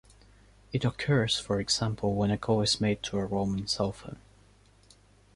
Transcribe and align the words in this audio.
It 0.73 0.83
occurs 0.83 1.37
for 1.39 1.59
example 1.59 2.15
when 2.15 2.31
a 2.31 2.37
call 2.39 2.63
is 2.63 2.81
made 2.81 3.03
to 3.03 3.19
a 3.19 3.25
roaming 3.27 3.67
cell 3.67 3.91
phone. 3.91 4.17